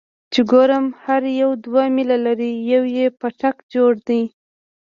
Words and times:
چې 0.33 0.41
ګورم 0.51 0.85
هر 1.03 1.21
يو 1.41 1.49
دوه 1.65 1.83
ميله 1.95 2.17
لرې 2.25 2.51
يو 2.71 2.83
يو 2.97 3.07
پاټک 3.19 3.55
جوړ 3.73 3.91
دى. 4.07 4.21